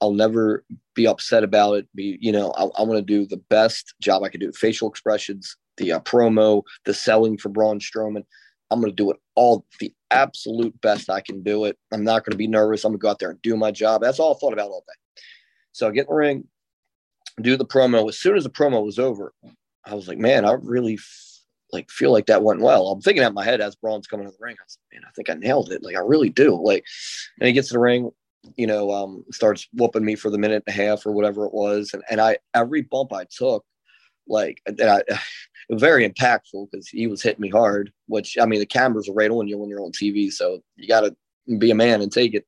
[0.00, 1.88] I'll never be upset about it.
[1.94, 4.52] Be you know, I, I want to do the best job I can do.
[4.52, 8.24] Facial expressions, the uh, promo, the selling for Braun Strowman.
[8.70, 11.76] I'm going to do it all the absolute best I can do it.
[11.92, 12.84] I'm not going to be nervous.
[12.84, 14.02] I'm going to go out there and do my job.
[14.02, 15.22] That's all I thought about all day.
[15.72, 16.44] So I get in the ring,
[17.40, 18.08] do the promo.
[18.08, 19.32] As soon as the promo was over,
[19.88, 21.40] I was like, man, I really f-
[21.72, 22.88] like feel like that went well.
[22.88, 24.56] I'm thinking at my head as Braun's coming to the ring.
[24.58, 25.82] I was like, man, I think I nailed it.
[25.82, 26.60] Like I really do.
[26.62, 26.84] Like,
[27.40, 28.10] and he gets to the ring,
[28.56, 31.54] you know, um, starts whooping me for the minute and a half or whatever it
[31.54, 33.64] was, and and I every bump I took,
[34.26, 35.02] like, I,
[35.70, 37.92] very impactful because he was hitting me hard.
[38.06, 40.88] Which I mean, the cameras are right on you when you're on TV, so you
[40.88, 41.16] got to
[41.58, 42.46] be a man and take it.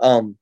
[0.00, 0.36] Um,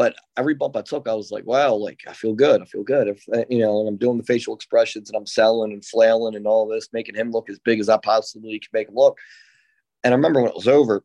[0.00, 2.62] but every bump I took, I was like, wow, like I feel good.
[2.62, 3.06] I feel good.
[3.06, 6.36] If uh, you know, and I'm doing the facial expressions and I'm selling and flailing
[6.36, 9.18] and all this, making him look as big as I possibly can make him look.
[10.02, 11.04] And I remember when it was over,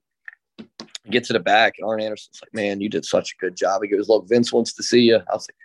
[0.62, 3.58] I get to the back and Arn Anderson's like, man, you did such a good
[3.58, 3.82] job.
[3.84, 5.18] He goes, look, Vince wants to see you.
[5.18, 5.58] I was like,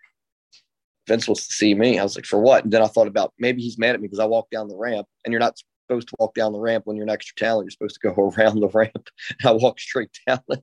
[1.07, 2.01] Vince wants to see me.
[2.01, 2.65] I was like, for what?
[2.65, 4.77] And then I thought about maybe he's mad at me because I walked down the
[4.77, 5.57] ramp and you're not
[5.91, 7.67] supposed to walk down the ramp when you're an extra talent.
[7.67, 9.09] You're supposed to go around the ramp.
[9.41, 10.63] And I walked straight down it.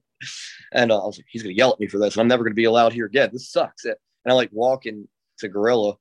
[0.72, 2.16] And uh, I was like, he's going to yell at me for this.
[2.16, 3.30] And I'm never going to be allowed here again.
[3.32, 3.86] This sucks.
[3.86, 5.08] And I like walking
[5.40, 5.96] to Gorilla.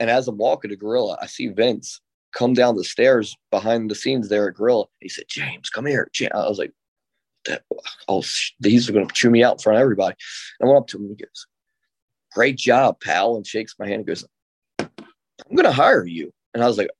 [0.00, 2.00] And as I'm walking to Gorilla, I see Vince
[2.32, 4.86] come down the stairs behind the scenes there at Gorilla.
[5.00, 6.10] He said, James, come here.
[6.32, 6.72] I was like,
[8.08, 10.16] oh, are going to chew me out in front of everybody.
[10.58, 11.46] And I went up to him and he goes,
[12.32, 13.36] great job, pal.
[13.36, 14.24] And shakes my hand and goes,
[14.78, 16.32] I'm going to hire you.
[16.54, 16.90] And I was like,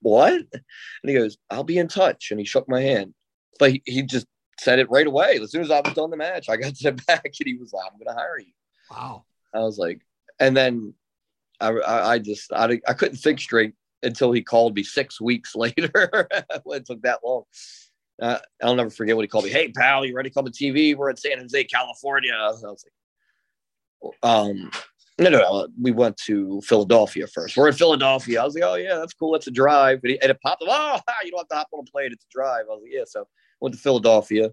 [0.00, 0.32] what?
[0.32, 0.62] And
[1.04, 2.30] he goes, I'll be in touch.
[2.30, 3.14] And he shook my hand.
[3.58, 4.26] But he, he just
[4.60, 5.38] said it right away.
[5.42, 7.56] As soon as I was done the match, I got to the back and he
[7.56, 8.52] was like, I'm going to hire you.
[8.90, 9.24] Wow.
[9.54, 10.00] I was like,
[10.38, 10.94] and then
[11.60, 15.54] I, I, I just, I, I couldn't think straight until he called me six weeks
[15.56, 16.28] later.
[16.66, 17.44] it took that long.
[18.20, 19.50] Uh, I'll never forget what he called me.
[19.50, 20.96] Hey, pal, you ready to come to TV?
[20.96, 22.32] We're in San Jose, California.
[22.32, 24.70] I was like, um,
[25.18, 27.56] no, no, no, uh, we went to Philadelphia first.
[27.56, 28.40] We're in Philadelphia.
[28.40, 29.32] I was like, oh, yeah, that's cool.
[29.32, 30.00] That's a drive.
[30.04, 32.10] And, he, and it popped up, oh, you don't have to hop on a plane.
[32.12, 32.64] It's a drive.
[32.70, 33.04] I was like, yeah.
[33.06, 33.26] So
[33.60, 34.52] went to Philadelphia,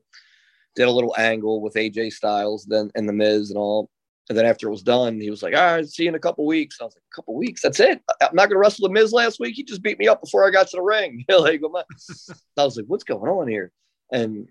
[0.76, 3.90] did a little angle with AJ Styles, then and the Miz and all.
[4.28, 6.20] And then after it was done, he was like, "All right, see you in a
[6.20, 7.62] couple weeks." I was like, "A couple weeks?
[7.62, 8.02] That's it?
[8.22, 9.54] I'm not going to wrestle the Miz last week.
[9.56, 11.62] He just beat me up before I got to the ring." like,
[12.58, 13.72] I was like, "What's going on here?"
[14.12, 14.50] And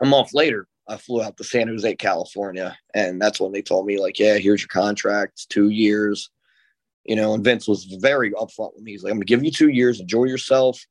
[0.00, 3.86] a month later, I flew out to San Jose, California, and that's when they told
[3.86, 5.48] me, like, "Yeah, here's your contract.
[5.48, 6.30] Two years."
[7.04, 8.92] You know, and Vince was very upfront with me.
[8.92, 10.00] He's like, "I'm to give you two years.
[10.00, 10.84] Enjoy yourself.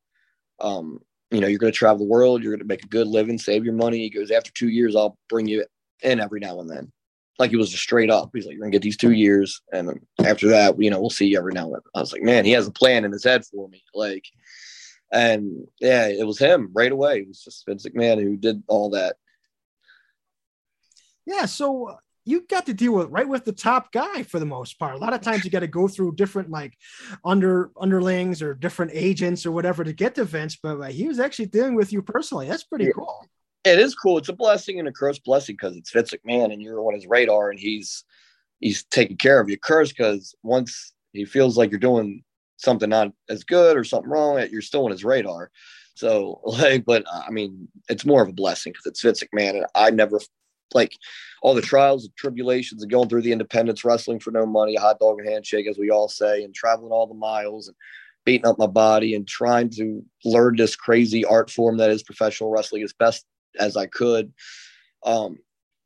[0.59, 0.99] Um,
[1.31, 2.43] you know, you're to travel the world.
[2.43, 5.17] You're to make a good living, save your money." He goes, "After two years, I'll
[5.29, 5.65] bring you
[6.01, 6.91] in every now and then."
[7.39, 8.29] like he was just straight up.
[8.33, 11.27] He's like, "You're gonna get these two years, and after that, you know, we'll see
[11.27, 13.23] you every now and then." I was like, "Man, he has a plan in his
[13.23, 14.25] head for me." Like,
[15.11, 17.19] and yeah, it was him right away.
[17.21, 19.15] It was just Vince McMahon who did all that.
[21.29, 24.47] Yeah, so uh, you got to deal with right with the top guy for the
[24.47, 24.95] most part.
[24.95, 26.75] A lot of times you got to go through different like
[27.23, 31.19] under underlings or different agents or whatever to get to Vince, but uh, he was
[31.19, 32.47] actually dealing with you personally.
[32.47, 32.91] That's pretty yeah.
[32.95, 33.27] cool.
[33.63, 34.17] it is cool.
[34.17, 37.05] It's a blessing and a curse blessing because it's Vince McMahon and you're on his
[37.05, 38.03] radar and he's
[38.59, 39.59] he's taking care of you.
[39.59, 42.23] Curse because once he feels like you're doing
[42.57, 45.51] something not as good or something wrong, you're still on his radar.
[45.93, 49.65] So like, but I mean, it's more of a blessing because it's Vince McMahon and
[49.75, 50.19] I never
[50.73, 50.97] like
[51.41, 54.81] all the trials and tribulations of going through the independence wrestling for no money, a
[54.81, 57.77] hot dog and handshake, as we all say, and traveling all the miles and
[58.25, 62.51] beating up my body and trying to learn this crazy art form that is professional
[62.51, 63.25] wrestling as best
[63.59, 64.33] as I could.
[65.05, 65.37] Um,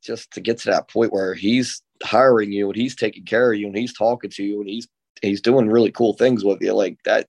[0.02, 3.58] just to get to that point where he's hiring you and he's taking care of
[3.58, 4.86] you and he's talking to you and he's
[5.22, 7.28] he's doing really cool things with you like that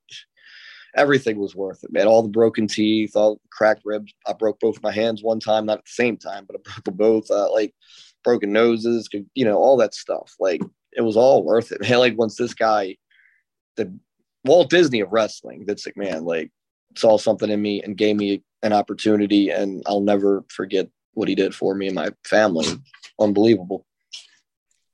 [0.96, 2.08] everything was worth it man.
[2.08, 4.14] All the broken teeth all the cracked ribs.
[4.28, 6.84] I broke both my hands one time not at the same time but i broke
[6.86, 7.74] them both uh, like
[8.24, 10.34] broken noses you know all that stuff.
[10.40, 10.62] Like
[10.94, 12.00] it was all worth it man.
[12.00, 12.98] Like once this guy
[13.76, 13.94] the
[14.46, 16.52] walt disney of wrestling vince mcmahon like
[16.96, 21.34] saw something in me and gave me an opportunity and i'll never forget what he
[21.34, 22.68] did for me and my family.
[23.20, 23.86] Unbelievable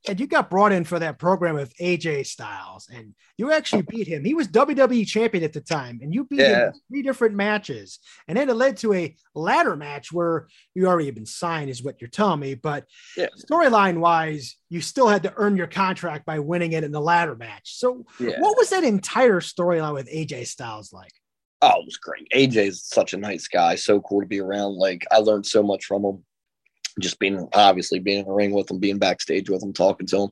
[0.08, 4.08] and you got brought in for that program with AJ Styles, and you actually beat
[4.08, 4.24] him.
[4.24, 6.48] He was WWE champion at the time, and you beat yeah.
[6.48, 8.00] him in three different matches.
[8.26, 12.00] And then it led to a ladder match where you already been signed, is what
[12.00, 12.54] you're telling me.
[12.54, 12.86] But
[13.16, 13.28] yeah.
[13.48, 17.36] storyline wise, you still had to earn your contract by winning it in the ladder
[17.36, 17.78] match.
[17.78, 18.40] So, yeah.
[18.40, 21.12] what was that entire storyline with AJ Styles like?
[21.60, 22.28] Oh, it was great.
[22.34, 23.76] AJ is such a nice guy.
[23.76, 24.74] So cool to be around.
[24.74, 26.24] Like, I learned so much from him
[27.00, 30.22] just being obviously being in the ring with him, being backstage with him, talking to
[30.22, 30.30] him.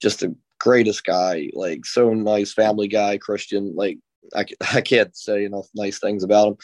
[0.00, 3.74] Just the greatest guy, like so nice, family guy, Christian.
[3.74, 3.98] Like
[4.34, 6.56] I, I can't say enough nice things about him.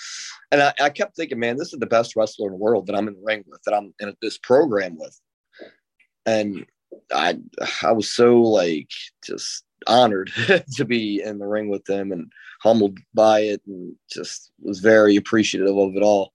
[0.51, 2.97] And I, I kept thinking, man, this is the best wrestler in the world that
[2.97, 5.18] I'm in the ring with, that I'm in this program with.
[6.27, 6.66] And
[7.12, 7.38] I
[7.83, 8.90] I was so like
[9.25, 10.31] just honored
[10.77, 15.16] to be in the ring with them and humbled by it and just was very
[15.16, 16.33] appreciative of it all.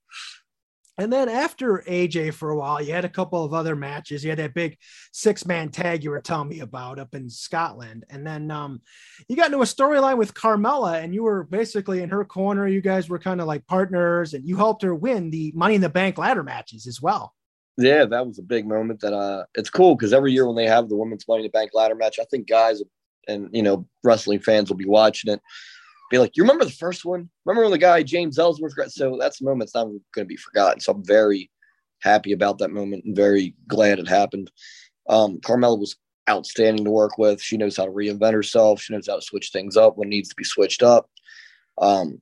[0.99, 4.21] And then after AJ for a while, you had a couple of other matches.
[4.21, 4.77] You had that big
[5.13, 8.03] six man tag you were telling me about up in Scotland.
[8.09, 8.81] And then um,
[9.29, 12.67] you got into a storyline with Carmella, and you were basically in her corner.
[12.67, 15.81] You guys were kind of like partners, and you helped her win the Money in
[15.81, 17.33] the Bank ladder matches as well.
[17.77, 18.99] Yeah, that was a big moment.
[18.99, 21.57] That uh, it's cool because every year when they have the women's Money in the
[21.57, 22.83] Bank ladder match, I think guys
[23.29, 25.41] and you know wrestling fans will be watching it
[26.09, 27.29] be like, you remember the first one?
[27.45, 28.75] Remember when the guy James Ellsworth?
[28.75, 30.79] Got, so that's a moment that's not going to be forgotten.
[30.79, 31.49] So I'm very
[32.01, 34.51] happy about that moment and very glad it happened.
[35.07, 35.95] Um, Carmella was
[36.29, 37.41] outstanding to work with.
[37.41, 38.81] She knows how to reinvent herself.
[38.81, 41.09] She knows how to switch things up when needs to be switched up.
[41.79, 42.21] Um,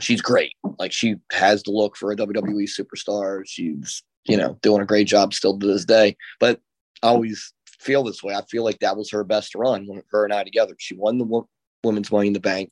[0.00, 0.52] she's great.
[0.78, 3.42] Like she has the look for a WWE superstar.
[3.46, 6.16] She's you know doing a great job still to this day.
[6.40, 6.60] But
[7.02, 8.34] I always feel this way.
[8.34, 10.74] I feel like that was her best run when her and I together.
[10.78, 11.42] She won the
[11.82, 12.70] women's Money in the Bank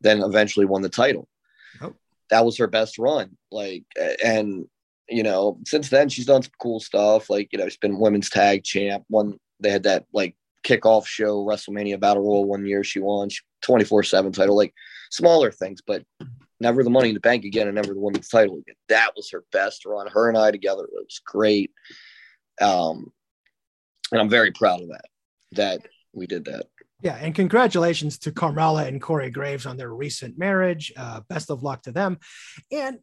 [0.00, 1.28] then eventually won the title.
[1.80, 1.94] Oh.
[2.30, 3.36] That was her best run.
[3.50, 3.84] Like,
[4.24, 4.66] and
[5.08, 7.30] you know, since then she's done some cool stuff.
[7.30, 9.04] Like, you know, she's been women's tag champ.
[9.08, 12.84] One they had that like kickoff show WrestleMania Battle Royal one year.
[12.84, 13.28] She won
[13.62, 14.56] twenty four seven title.
[14.56, 14.74] Like
[15.10, 16.04] smaller things, but
[16.60, 18.74] never the Money in the Bank again, and never the women's title again.
[18.88, 20.08] That was her best run.
[20.08, 21.70] Her and I together it was great.
[22.60, 23.12] Um,
[24.12, 25.04] and I'm very proud of that.
[25.52, 25.80] That
[26.12, 26.66] we did that.
[27.00, 30.92] Yeah, and congratulations to Carmella and Corey Graves on their recent marriage.
[30.96, 32.18] Uh, best of luck to them.
[32.72, 32.98] And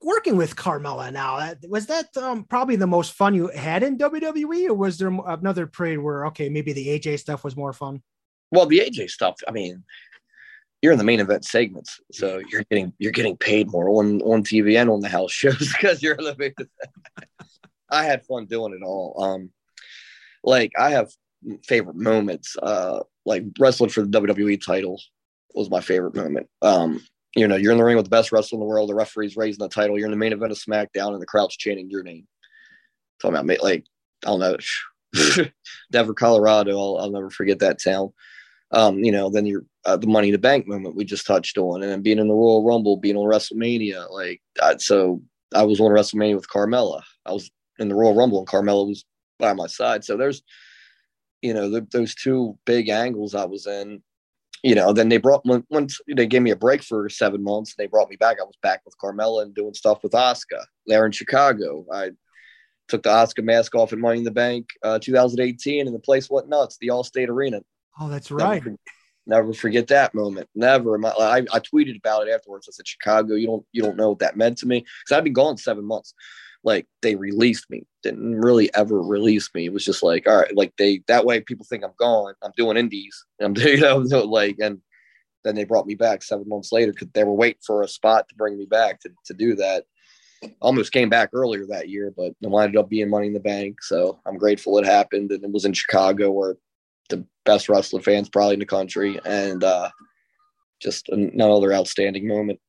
[0.00, 4.68] working with Carmella now, was that um, probably the most fun you had in WWE,
[4.68, 8.02] or was there another period where okay, maybe the AJ stuff was more fun?
[8.50, 9.84] Well, the AJ stuff, I mean,
[10.80, 14.42] you're in the main event segments, so you're getting you're getting paid more on on
[14.42, 16.54] TV and on the house shows because you're in the main
[17.90, 19.22] I had fun doing it all.
[19.22, 19.50] Um,
[20.42, 21.10] like I have
[21.64, 22.56] favorite moments.
[22.62, 25.00] Uh, like wrestling for the WWE title
[25.54, 26.48] was my favorite moment.
[26.62, 27.00] Um,
[27.36, 28.88] you know, you're in the ring with the best wrestler in the world.
[28.88, 29.98] The referee's raising the title.
[29.98, 32.26] You're in the main event of SmackDown, and the crowd's chanting your name.
[33.20, 33.84] Talking about like
[34.24, 35.44] I don't know,
[35.92, 36.78] Denver, Colorado.
[36.78, 38.12] I'll, I'll never forget that town.
[38.70, 41.58] Um, you know, then you're uh, the Money in the Bank moment we just touched
[41.58, 44.10] on, and then being in the Royal Rumble, being on WrestleMania.
[44.10, 45.22] Like, I, so
[45.54, 47.02] I was on WrestleMania with Carmella.
[47.26, 49.04] I was in the Royal Rumble, and Carmella was
[49.38, 50.04] by my side.
[50.04, 50.42] So there's
[51.44, 54.02] you know, the, those two big angles I was in,
[54.62, 57.74] you know, then they brought once they gave me a break for seven months.
[57.76, 58.38] They brought me back.
[58.40, 61.84] I was back with Carmella and doing stuff with Asuka there in Chicago.
[61.92, 62.12] I
[62.88, 66.30] took the Asuka mask off in Money in the Bank uh, 2018, and the place
[66.30, 66.78] went nuts.
[66.80, 67.60] The Allstate Arena.
[68.00, 68.64] Oh, that's right.
[68.64, 68.78] Never,
[69.26, 70.48] never forget that moment.
[70.54, 70.96] Never.
[70.96, 72.66] My, I, I tweeted about it afterwards.
[72.66, 75.24] I said, "Chicago, you don't you don't know what that meant to me because I'd
[75.24, 76.14] been gone seven months
[76.64, 79.66] like they released me didn't really ever release me.
[79.66, 82.34] It was just like all right like they that way people think i'm gone.
[82.42, 83.24] I'm doing indies.
[83.40, 84.80] I'm you know like and
[85.44, 88.28] then they brought me back seven months later because they were waiting for a spot
[88.28, 89.84] to bring me back to, to do that.
[90.60, 93.82] Almost came back earlier that year, but it ended up being Money in the Bank.
[93.82, 96.56] So I'm grateful it happened, and it was in Chicago, where
[97.08, 99.90] the best wrestling fans probably in the country, and uh,
[100.80, 102.60] just another outstanding moment.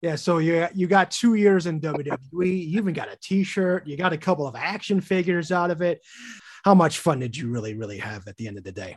[0.00, 2.20] Yeah, so you you got two years in WWE.
[2.32, 3.86] You even got a T-shirt.
[3.86, 6.00] You got a couple of action figures out of it.
[6.64, 8.96] How much fun did you really, really have at the end of the day?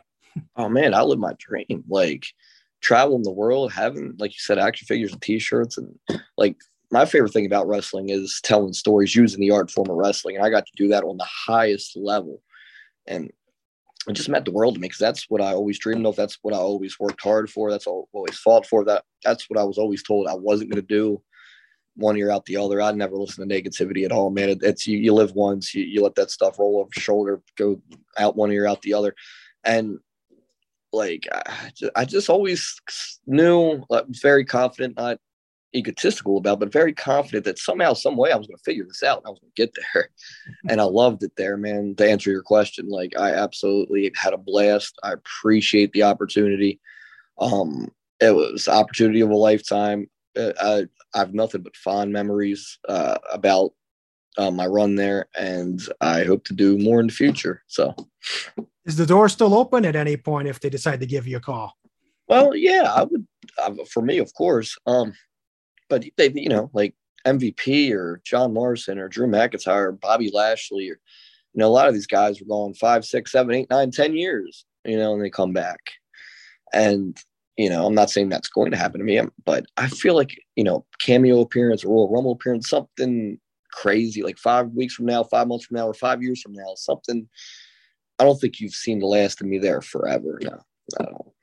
[0.56, 1.84] Oh man, I live my dream.
[1.88, 2.26] Like
[2.80, 5.98] traveling the world, having like you said, action figures and T-shirts, and
[6.36, 6.56] like
[6.92, 10.44] my favorite thing about wrestling is telling stories using the art form of wrestling, and
[10.44, 12.40] I got to do that on the highest level.
[13.08, 13.32] And
[14.08, 16.16] it just meant the world to me because that's what I always dreamed of.
[16.16, 17.70] That's what I always worked hard for.
[17.70, 18.84] That's all always fought for.
[18.84, 21.22] That that's what I was always told I wasn't going to do.
[21.94, 22.80] One year out the other.
[22.80, 24.48] I never listen to negativity at all, man.
[24.48, 25.74] It, it's you, you live once.
[25.74, 27.82] You, you let that stuff roll over your shoulder, go
[28.16, 29.14] out one ear, out the other,
[29.62, 29.98] and
[30.92, 32.80] like I just, I just always
[33.26, 35.18] knew, was very confident, not
[35.74, 39.02] egotistical about, but very confident that somehow, some way, I was going to figure this
[39.02, 39.18] out.
[39.18, 40.10] And I was going to get there,
[40.68, 41.94] and I loved it there, man.
[41.96, 44.98] To answer your question, like I absolutely had a blast.
[45.02, 46.80] I appreciate the opportunity.
[47.38, 50.08] Um, it was opportunity of a lifetime.
[50.36, 53.72] Uh, I, I have nothing but fond memories uh, about
[54.38, 57.62] uh, my run there, and I hope to do more in the future.
[57.66, 57.94] So,
[58.84, 61.40] is the door still open at any point if they decide to give you a
[61.40, 61.76] call?
[62.28, 63.26] Well, yeah, I would.
[63.58, 64.76] Uh, for me, of course.
[64.86, 65.12] Um,
[65.92, 66.94] but they, you know, like
[67.26, 70.98] MVP or John Morrison or Drew McIntyre or Bobby Lashley or
[71.54, 74.16] you know, a lot of these guys were going five, six, seven, eight, nine, ten
[74.16, 75.80] years, you know, and they come back.
[76.72, 77.14] And,
[77.58, 80.34] you know, I'm not saying that's going to happen to me, but I feel like,
[80.56, 83.38] you know, cameo appearance, Royal Rumble appearance, something
[83.70, 86.72] crazy, like five weeks from now, five months from now, or five years from now,
[86.74, 87.28] something
[88.18, 90.40] I don't think you've seen the last of me there forever.
[90.42, 91.34] No.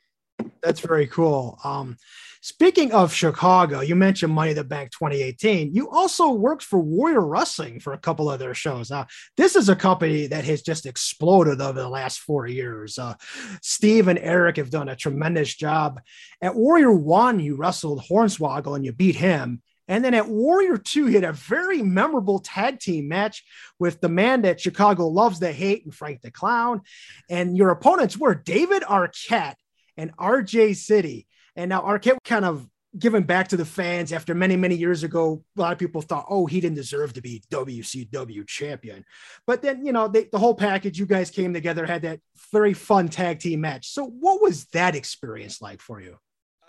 [0.62, 1.60] That's very cool.
[1.64, 1.98] Um,
[2.42, 5.74] Speaking of Chicago, you mentioned Money the Bank 2018.
[5.74, 8.90] You also worked for Warrior Wrestling for a couple of their shows.
[8.90, 12.98] Now, this is a company that has just exploded over the last four years.
[12.98, 13.16] Uh,
[13.62, 16.00] Steve and Eric have done a tremendous job.
[16.42, 19.62] At Warrior One, you wrestled Hornswoggle and you beat him.
[19.90, 23.44] And then at Warrior 2, he had a very memorable tag team match
[23.80, 26.82] with the man that Chicago loves to hate and Frank the Clown.
[27.30, 29.56] And your opponents were David Arquette
[30.00, 31.28] and RJ City.
[31.56, 32.66] And now Arquette kind of
[32.98, 35.44] given back to the fans after many, many years ago.
[35.58, 39.04] A lot of people thought, oh, he didn't deserve to be WCW champion.
[39.46, 42.22] But then, you know, they, the whole package, you guys came together, had that
[42.52, 43.90] very fun tag team match.
[43.90, 46.18] So, what was that experience like for you?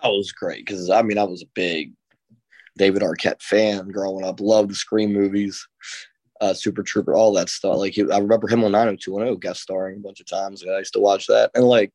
[0.03, 1.93] That was great because I mean, I was a big
[2.76, 5.66] David Arquette fan growing up, loved the Scream movies.
[6.41, 7.76] Uh, Super Trooper, all that stuff.
[7.76, 10.64] Like I remember him on 90210 guest starring a bunch of times.
[10.66, 11.93] I used to watch that, and like,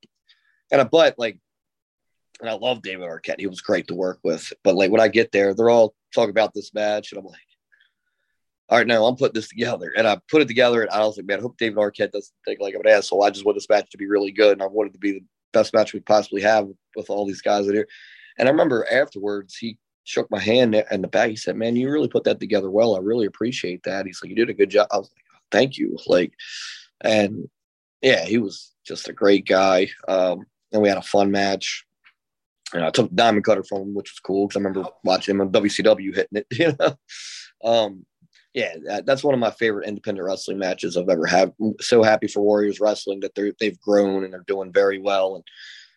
[0.71, 1.39] and a but like
[2.41, 3.39] and I love David Arquette.
[3.39, 4.51] He was great to work with.
[4.63, 7.39] But like when I get there, they're all talking about this match, and I'm like,
[8.69, 9.93] all right, now I'm putting this together.
[9.95, 12.33] And I put it together, and I was like, man, I hope David Arquette doesn't
[12.43, 13.23] think like I'm an asshole.
[13.23, 15.23] I just want this match to be really good, and I wanted to be the
[15.53, 17.87] best match we possibly have with all these guys in here.
[18.37, 21.29] And I remember afterwards, he shook my hand in the back.
[21.29, 22.95] He said, "Man, you really put that together well.
[22.95, 25.77] I really appreciate that." He's like, "You did a good job." I was like, "Thank
[25.77, 26.33] you." Like,
[27.01, 27.49] and
[28.01, 29.89] yeah, he was just a great guy.
[30.07, 31.85] Um, and we had a fun match.
[32.73, 35.41] And I took diamond cutter from him, which was cool because I remember watching him
[35.41, 36.47] on WCW hitting it.
[36.51, 36.95] You know,
[37.63, 38.05] um,
[38.53, 41.53] yeah, that, that's one of my favorite independent wrestling matches I've ever had.
[41.81, 45.35] So happy for Warriors Wrestling that they they've grown and they're doing very well.
[45.35, 45.43] And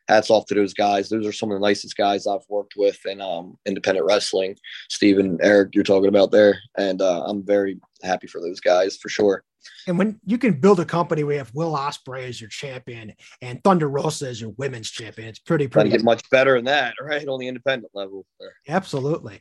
[0.08, 1.08] hats off to those guys.
[1.08, 4.56] Those are some of the nicest guys I've worked with in um, independent wrestling.
[4.88, 9.08] Stephen, Eric, you're talking about there, and uh, I'm very happy for those guys for
[9.08, 9.44] sure.
[9.86, 13.14] And when you can build a company where you have Will Ospreay as your champion
[13.42, 15.90] and Thunder Rosa as your women's champion, it's pretty pretty.
[15.90, 17.26] get much better than that, right?
[17.26, 18.26] On the independent level.
[18.68, 19.40] Absolutely.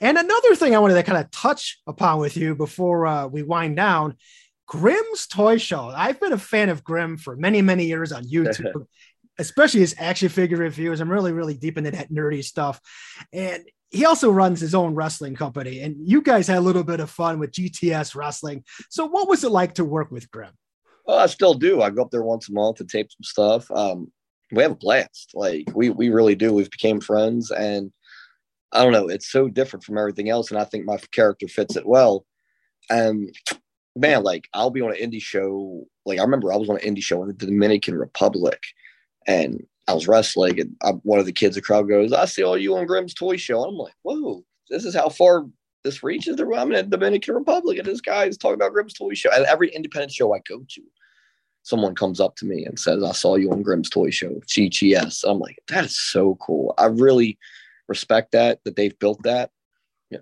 [0.00, 3.42] And another thing I wanted to kind of touch upon with you before uh, we
[3.42, 4.16] wind down.
[4.66, 5.92] Grimm's Toy Show.
[5.94, 8.86] I've been a fan of Grimm for many, many years on YouTube,
[9.38, 11.00] especially his action figure reviews.
[11.00, 12.80] I'm really, really deep into that nerdy stuff.
[13.32, 16.98] And he also runs his own wrestling company, and you guys had a little bit
[16.98, 18.64] of fun with GTS Wrestling.
[18.88, 20.52] So, what was it like to work with Grimm?
[21.06, 21.82] Well, I still do.
[21.82, 23.70] I go up there once a month to tape some stuff.
[23.70, 24.10] Um,
[24.50, 25.32] we have a blast.
[25.34, 26.52] Like we we really do.
[26.54, 27.92] We've became friends, and
[28.72, 29.08] I don't know.
[29.08, 32.24] It's so different from everything else, and I think my character fits it well.
[32.88, 33.34] And
[33.94, 35.86] man, like I'll be on an indie show.
[36.06, 38.62] Like I remember I was on an indie show in the Dominican Republic,
[39.26, 42.42] and I was wrestling, and I, one of the kids, the crowd goes, "I see
[42.42, 45.46] all you on Grimm's Toy Show." And I'm like, "Whoa, this is how far
[45.84, 49.14] this reaches." I'm in the Dominican Republic, and this guy is talking about Grimm's Toy
[49.14, 49.30] Show.
[49.32, 50.82] And every independent show I go to,
[51.62, 55.24] someone comes up to me and says, "I saw you on Grimm's Toy Show, GTS."
[55.28, 57.38] I'm like, "That is so cool." I really
[57.86, 59.50] respect that that they've built that.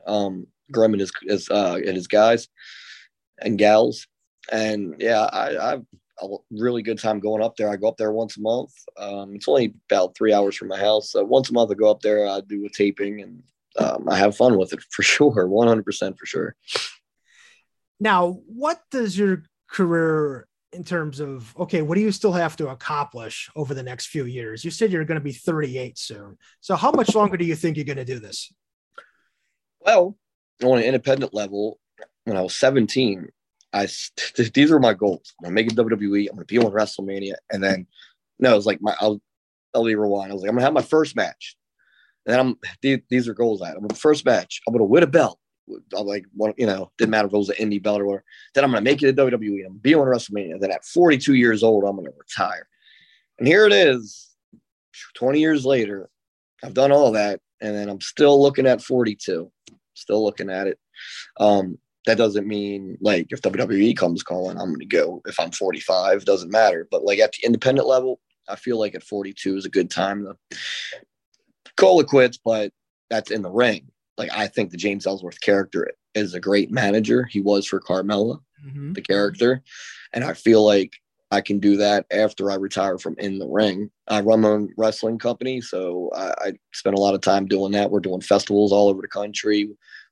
[0.06, 2.48] Um, Grimm and his, his uh, and his guys
[3.40, 4.06] and gals.
[4.50, 5.84] And yeah, I, I've
[6.22, 7.70] a really good time going up there.
[7.70, 8.72] I go up there once a month.
[8.96, 11.12] Um, it's only about three hours from my house.
[11.12, 12.28] So once a month, I go up there.
[12.28, 13.42] I do a taping, and
[13.78, 16.56] um, I have fun with it for sure, one hundred percent for sure.
[17.98, 22.68] Now, what does your career in terms of okay, what do you still have to
[22.68, 24.64] accomplish over the next few years?
[24.64, 26.38] You said you're going to be 38 soon.
[26.60, 28.52] So how much longer do you think you're going to do this?
[29.80, 30.16] Well,
[30.62, 31.78] on an independent level,
[32.24, 33.28] when I was 17,
[33.72, 33.88] I
[34.54, 35.32] these were my goals.
[35.40, 36.28] I'm gonna make it WWE.
[36.28, 37.86] I'm gonna be on WrestleMania, and then
[38.38, 39.20] no, it was like my I'll
[39.74, 40.30] I'll be rewind.
[40.30, 41.56] I was like, I'm gonna have my first match,
[42.26, 44.60] and then I'm these, these are goals I'm gonna first match.
[44.66, 45.38] I'm gonna win a belt.
[45.96, 48.24] I'm like, one, you know, didn't matter if it was an indie belt or whatever.
[48.54, 49.64] Then I'm gonna make it to WWE.
[49.64, 50.60] I'm gonna be on WrestleMania.
[50.60, 52.66] Then at 42 years old, I'm gonna retire.
[53.38, 54.30] And here it is,
[55.14, 56.10] 20 years later.
[56.62, 59.50] I've done all that, and then I'm still looking at 42.
[59.94, 60.78] Still looking at it.
[61.38, 65.22] Um, that doesn't mean like if WWE comes calling, I'm going to go.
[65.26, 66.88] If I'm 45, doesn't matter.
[66.90, 70.24] But like at the independent level, I feel like at 42 is a good time
[70.24, 70.59] to
[71.76, 72.38] call it quits.
[72.42, 72.72] But
[73.11, 73.90] that's in the ring.
[74.16, 77.24] Like I think the James Ellsworth character is a great manager.
[77.24, 78.94] He was for Carmella, mm-hmm.
[78.94, 79.62] the character,
[80.12, 80.92] and I feel like
[81.32, 83.90] I can do that after I retire from in the ring.
[84.09, 87.72] I run my own wrestling company, so I, I spend a lot of time doing
[87.72, 87.90] that.
[87.90, 89.70] We're doing festivals all over the country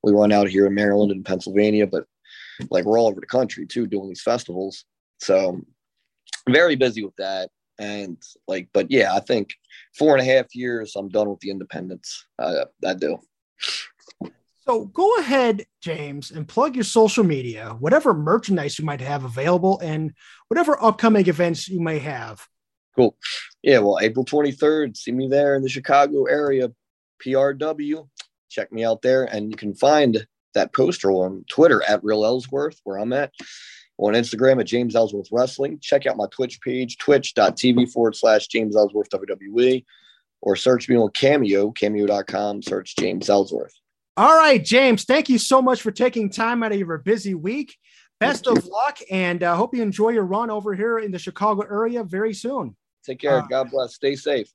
[0.09, 2.05] we run out here in Maryland and Pennsylvania, but
[2.71, 4.85] like we're all over the country too doing these festivals.
[5.21, 5.61] So
[6.49, 7.51] very busy with that.
[7.79, 9.55] And like, but yeah, I think
[9.97, 12.27] four and a half years, I'm done with the independence.
[12.39, 13.19] Uh, I do.
[14.67, 19.79] So go ahead, James, and plug your social media, whatever merchandise you might have available,
[19.81, 20.13] and
[20.49, 22.47] whatever upcoming events you may have.
[22.97, 23.17] Cool.
[23.63, 26.71] Yeah, well, April 23rd, see me there in the Chicago area,
[27.25, 28.09] PRW
[28.49, 29.25] check me out there.
[29.25, 33.33] And you can find that poster on Twitter at Real Ellsworth, where I'm at,
[33.99, 35.79] on Instagram at James Ellsworth Wrestling.
[35.81, 39.85] Check out my Twitch page, twitch.tv forward slash James Ellsworth WWE,
[40.41, 43.75] or search me on Cameo, cameo.com, search James Ellsworth.
[44.17, 47.77] All right, James, thank you so much for taking time out of your busy week.
[48.19, 51.21] Best of luck, and I uh, hope you enjoy your run over here in the
[51.21, 52.75] Chicago area very soon.
[53.05, 53.39] Take care.
[53.39, 53.95] Uh, God bless.
[53.95, 54.53] Stay safe.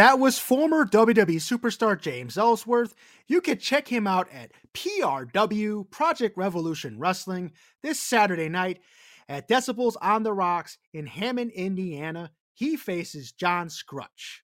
[0.00, 2.94] That was former WWE superstar James Ellsworth.
[3.28, 8.80] You can check him out at PRW Project Revolution Wrestling this Saturday night
[9.28, 12.30] at Decibels on the Rocks in Hammond, Indiana.
[12.54, 14.42] He faces John Scrutch.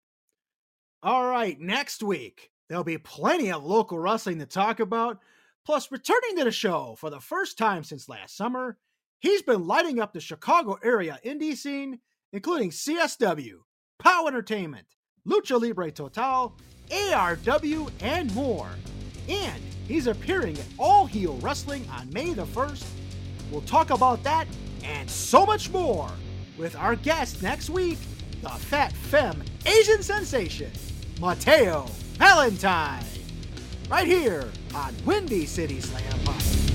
[1.03, 5.21] All right, next week, there'll be plenty of local wrestling to talk about.
[5.65, 8.77] Plus, returning to the show for the first time since last summer,
[9.21, 12.01] he's been lighting up the Chicago area indie scene,
[12.31, 13.61] including CSW,
[13.99, 14.87] POW Entertainment,
[15.27, 16.53] Lucha Libre Total,
[16.91, 18.69] ARW, and more.
[19.29, 22.85] And he's appearing at All Heel Wrestling on May the 1st.
[23.51, 24.47] We'll talk about that
[24.85, 26.09] and so much more
[26.57, 27.99] with our guest next week,
[28.43, 30.71] the Fat Femme Asian sensation,
[31.21, 31.87] Mateo
[32.19, 33.05] Valentine.
[33.91, 36.66] Right here on Windy City Slam Podcast.